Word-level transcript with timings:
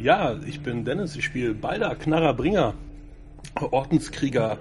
Ja, 0.00 0.36
ich 0.46 0.60
bin 0.60 0.84
Dennis, 0.84 1.16
ich 1.16 1.24
spiele 1.24 1.54
Balder 1.54 1.96
Knarrer 1.96 2.32
Bringer, 2.32 2.74
Ordenskrieger 3.60 4.58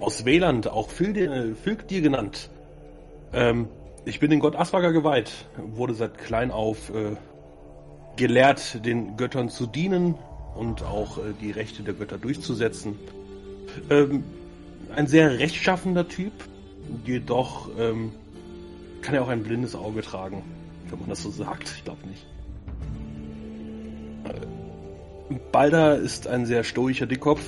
aus 0.00 0.24
Weland, 0.24 0.66
auch 0.66 0.88
Filk 0.88 1.88
dir 1.88 2.00
genannt. 2.00 2.48
Ähm, 3.34 3.68
ich 4.06 4.18
bin 4.18 4.30
den 4.30 4.40
Gott 4.40 4.56
Aswager 4.56 4.92
geweiht, 4.92 5.46
wurde 5.58 5.92
seit 5.92 6.16
klein 6.16 6.50
auf 6.50 6.88
äh, 6.88 7.16
gelehrt, 8.16 8.84
den 8.86 9.18
Göttern 9.18 9.50
zu 9.50 9.66
dienen 9.66 10.14
und 10.54 10.82
auch 10.82 11.18
äh, 11.18 11.34
die 11.38 11.50
Rechte 11.50 11.82
der 11.82 11.92
Götter 11.92 12.16
durchzusetzen. 12.16 12.98
Ähm, 13.90 14.24
ein 14.96 15.06
sehr 15.06 15.38
rechtschaffender 15.38 16.08
Typ, 16.08 16.32
jedoch 17.04 17.68
ähm, 17.78 18.12
kann 19.02 19.14
er 19.14 19.22
auch 19.22 19.28
ein 19.28 19.42
blindes 19.42 19.74
Auge 19.74 20.00
tragen, 20.00 20.42
wenn 20.88 20.98
man 20.98 21.10
das 21.10 21.22
so 21.22 21.30
sagt. 21.30 21.74
Ich 21.76 21.84
glaube 21.84 22.08
nicht. 22.08 22.24
Äh, 24.24 24.67
Balder 25.52 25.96
ist 25.96 26.26
ein 26.26 26.46
sehr 26.46 26.64
stoischer 26.64 27.06
Dickkopf, 27.06 27.42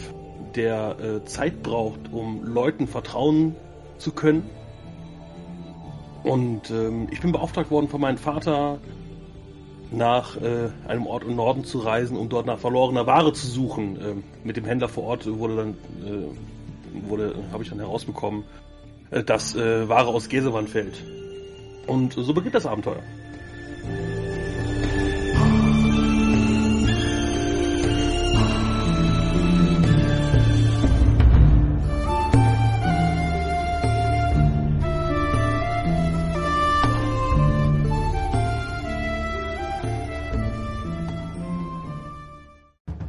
der 0.54 0.96
äh, 0.98 1.24
Zeit 1.24 1.62
braucht, 1.62 2.12
um 2.12 2.44
Leuten 2.44 2.86
vertrauen 2.86 3.54
zu 3.98 4.12
können. 4.12 4.48
Und 6.22 6.70
ähm, 6.70 7.08
ich 7.10 7.20
bin 7.20 7.32
beauftragt 7.32 7.70
worden 7.70 7.88
von 7.88 8.00
meinem 8.00 8.18
Vater, 8.18 8.78
nach 9.90 10.36
äh, 10.36 10.70
einem 10.86 11.06
Ort 11.06 11.24
im 11.24 11.36
Norden 11.36 11.64
zu 11.64 11.78
reisen, 11.78 12.16
um 12.16 12.28
dort 12.28 12.46
nach 12.46 12.58
verlorener 12.58 13.06
Ware 13.06 13.32
zu 13.32 13.46
suchen. 13.46 13.98
Ähm, 14.00 14.24
mit 14.44 14.56
dem 14.56 14.64
Händler 14.64 14.88
vor 14.88 15.04
Ort 15.04 15.26
wurde 15.26 15.56
dann, 15.56 15.70
äh, 16.04 17.08
wurde, 17.08 17.34
habe 17.52 17.62
ich 17.62 17.70
dann 17.70 17.78
herausbekommen, 17.78 18.44
äh, 19.10 19.24
dass 19.24 19.54
äh, 19.56 19.88
Ware 19.88 20.08
aus 20.08 20.28
Gesewand 20.28 20.70
fällt. 20.70 21.02
Und 21.86 22.12
so 22.12 22.32
beginnt 22.34 22.54
das 22.54 22.66
Abenteuer. 22.66 23.02